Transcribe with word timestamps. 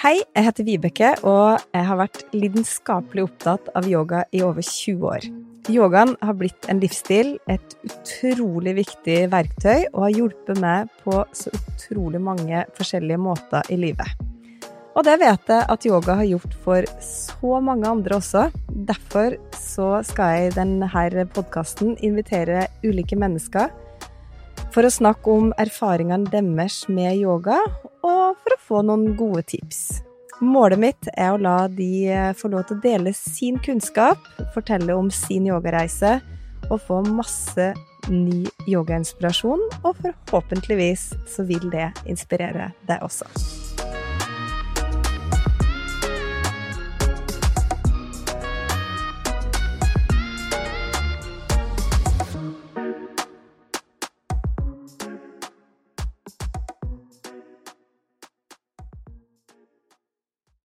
Hei, 0.00 0.14
jeg 0.32 0.46
heter 0.46 0.64
Vibeke, 0.64 1.08
og 1.28 1.60
jeg 1.76 1.84
har 1.84 1.98
vært 2.00 2.22
lidenskapelig 2.32 3.26
opptatt 3.26 3.66
av 3.76 3.84
yoga 3.84 4.22
i 4.32 4.40
over 4.40 4.64
20 4.64 5.02
år. 5.04 5.26
Yogaen 5.68 6.14
har 6.24 6.38
blitt 6.40 6.68
en 6.72 6.80
livsstil, 6.80 7.34
et 7.52 7.74
utrolig 7.84 8.72
viktig 8.78 9.18
verktøy, 9.28 9.90
og 9.90 10.06
har 10.06 10.14
hjulpet 10.14 10.62
meg 10.64 10.88
på 11.04 11.18
så 11.36 11.52
utrolig 11.52 12.22
mange 12.30 12.62
forskjellige 12.78 13.20
måter 13.20 13.68
i 13.68 13.76
livet. 13.82 14.24
Og 14.96 15.04
det 15.04 15.18
vet 15.20 15.52
jeg 15.52 15.68
at 15.76 15.86
yoga 15.90 16.16
har 16.22 16.30
gjort 16.30 16.56
for 16.64 16.88
så 17.04 17.60
mange 17.60 17.92
andre 17.92 18.22
også. 18.22 18.46
Derfor 18.72 19.36
så 19.52 19.90
skal 20.08 20.32
jeg 20.32 20.48
i 20.48 20.56
denne 20.62 21.28
podkasten 21.36 21.98
invitere 22.00 22.70
ulike 22.88 23.20
mennesker 23.20 23.68
for 24.74 24.86
å 24.86 24.92
snakke 24.92 25.32
om 25.32 25.50
erfaringene 25.60 26.30
deres 26.30 26.84
med 26.88 27.18
yoga, 27.18 27.58
og 28.06 28.38
for 28.40 28.54
å 28.54 28.62
få 28.68 28.82
noen 28.86 29.14
gode 29.18 29.44
tips. 29.50 30.00
Målet 30.40 30.80
mitt 30.80 31.08
er 31.16 31.34
å 31.34 31.40
la 31.40 31.66
de 31.68 32.32
få 32.38 32.48
lov 32.52 32.64
til 32.68 32.78
å 32.78 32.84
dele 32.84 33.12
sin 33.16 33.58
kunnskap, 33.60 34.24
fortelle 34.54 34.96
om 34.96 35.10
sin 35.12 35.48
yogareise, 35.50 36.18
og 36.70 36.78
få 36.86 37.02
masse 37.08 37.72
ny 38.08 38.44
yogainspirasjon, 38.70 39.66
og 39.84 39.98
forhåpentligvis 40.00 41.10
så 41.28 41.44
vil 41.48 41.68
det 41.74 41.90
inspirere 42.08 42.70
deg 42.88 43.04
også. 43.04 43.59